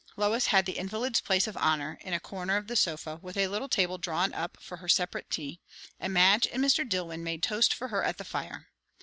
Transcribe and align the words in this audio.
Lois 0.17 0.47
had 0.47 0.65
the 0.65 0.79
invalid's 0.79 1.21
place 1.21 1.45
of 1.45 1.55
honour, 1.57 1.99
in 2.01 2.11
a 2.11 2.19
corner 2.19 2.57
of 2.57 2.65
the 2.65 2.75
sofa, 2.75 3.17
with 3.17 3.37
a 3.37 3.47
little 3.49 3.69
table 3.69 3.99
drawn 3.99 4.33
up 4.33 4.57
for 4.59 4.77
her 4.77 4.89
separate 4.89 5.29
tea; 5.29 5.61
and 5.99 6.11
Madge 6.11 6.47
and 6.51 6.63
Mr. 6.65 6.83
Dillwyn 6.83 7.23
made 7.23 7.43
toast 7.43 7.71
for 7.71 7.89
her 7.89 8.03
at 8.03 8.17
the 8.17 8.25
fire. 8.25 8.69